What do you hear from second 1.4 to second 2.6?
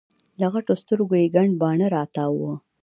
باڼه راتاو وو